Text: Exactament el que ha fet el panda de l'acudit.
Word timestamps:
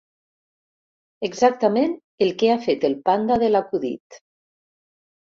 Exactament 1.27 1.93
el 2.27 2.33
que 2.39 2.49
ha 2.53 2.55
fet 2.63 2.87
el 2.89 2.95
panda 3.09 3.37
de 3.43 3.51
l'acudit. 3.53 4.17